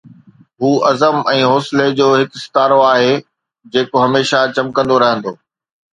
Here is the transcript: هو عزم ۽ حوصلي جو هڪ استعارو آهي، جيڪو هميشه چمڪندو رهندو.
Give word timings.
هو 0.61 0.69
عزم 0.89 1.17
۽ 1.33 1.43
حوصلي 1.49 1.85
جو 1.99 2.07
هڪ 2.19 2.31
استعارو 2.41 2.79
آهي، 2.93 3.13
جيڪو 3.77 4.03
هميشه 4.07 4.39
چمڪندو 4.57 4.95
رهندو. 5.05 5.33